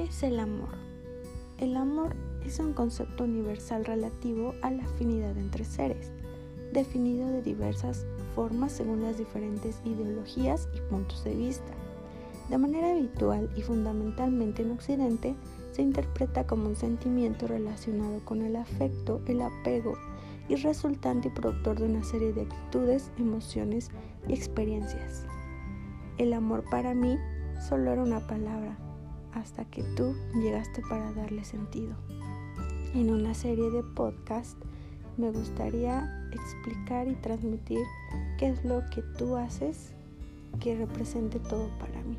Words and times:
¿Qué 0.00 0.06
es 0.06 0.22
el 0.22 0.40
amor? 0.40 0.70
El 1.58 1.76
amor 1.76 2.16
es 2.46 2.58
un 2.58 2.72
concepto 2.72 3.24
universal 3.24 3.84
relativo 3.84 4.54
a 4.62 4.70
la 4.70 4.82
afinidad 4.82 5.36
entre 5.36 5.62
seres, 5.62 6.10
definido 6.72 7.28
de 7.28 7.42
diversas 7.42 8.06
formas 8.34 8.72
según 8.72 9.02
las 9.02 9.18
diferentes 9.18 9.78
ideologías 9.84 10.70
y 10.74 10.80
puntos 10.88 11.22
de 11.24 11.34
vista. 11.34 11.74
De 12.48 12.56
manera 12.56 12.92
habitual 12.92 13.50
y 13.54 13.60
fundamentalmente 13.60 14.62
en 14.62 14.70
Occidente, 14.70 15.36
se 15.72 15.82
interpreta 15.82 16.46
como 16.46 16.68
un 16.68 16.76
sentimiento 16.76 17.46
relacionado 17.46 18.24
con 18.24 18.40
el 18.40 18.56
afecto, 18.56 19.20
el 19.26 19.42
apego 19.42 19.98
y 20.48 20.56
resultante 20.56 21.28
y 21.28 21.32
productor 21.32 21.78
de 21.78 21.84
una 21.84 22.04
serie 22.04 22.32
de 22.32 22.40
actitudes, 22.40 23.10
emociones 23.18 23.90
y 24.26 24.32
experiencias. 24.32 25.26
El 26.16 26.32
amor 26.32 26.64
para 26.70 26.94
mí 26.94 27.18
solo 27.68 27.92
era 27.92 28.02
una 28.02 28.26
palabra, 28.26 28.78
hasta 29.34 29.64
que 29.64 29.82
tú 29.96 30.14
llegaste 30.34 30.82
para 30.88 31.12
darle 31.12 31.44
sentido. 31.44 31.94
En 32.94 33.10
una 33.10 33.34
serie 33.34 33.70
de 33.70 33.82
podcasts 33.82 34.56
me 35.16 35.30
gustaría 35.30 36.28
explicar 36.32 37.08
y 37.08 37.14
transmitir 37.16 37.84
qué 38.38 38.48
es 38.48 38.64
lo 38.64 38.82
que 38.90 39.02
tú 39.18 39.36
haces 39.36 39.92
que 40.60 40.76
represente 40.76 41.38
todo 41.38 41.68
para 41.78 42.02
mí. 42.02 42.16